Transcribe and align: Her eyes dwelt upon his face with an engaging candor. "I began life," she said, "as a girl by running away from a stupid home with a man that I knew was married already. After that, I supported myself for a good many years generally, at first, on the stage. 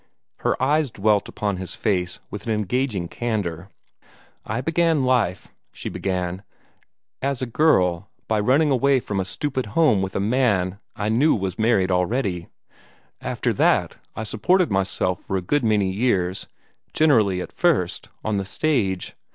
Her 0.37 0.59
eyes 0.59 0.89
dwelt 0.89 1.29
upon 1.29 1.57
his 1.57 1.75
face 1.75 2.17
with 2.31 2.47
an 2.47 2.51
engaging 2.53 3.07
candor. 3.07 3.69
"I 4.43 4.59
began 4.59 5.03
life," 5.03 5.49
she 5.71 5.91
said, 5.91 6.43
"as 7.21 7.43
a 7.43 7.45
girl 7.45 8.09
by 8.27 8.39
running 8.39 8.71
away 8.71 8.99
from 8.99 9.19
a 9.19 9.25
stupid 9.25 9.67
home 9.77 10.01
with 10.01 10.15
a 10.15 10.19
man 10.19 10.69
that 10.71 10.79
I 10.95 11.09
knew 11.09 11.35
was 11.35 11.59
married 11.59 11.91
already. 11.91 12.47
After 13.21 13.53
that, 13.53 13.97
I 14.15 14.23
supported 14.23 14.71
myself 14.71 15.21
for 15.21 15.37
a 15.37 15.41
good 15.43 15.63
many 15.63 15.91
years 15.91 16.47
generally, 16.93 17.39
at 17.39 17.51
first, 17.51 18.09
on 18.25 18.37
the 18.37 18.45
stage. 18.45 19.13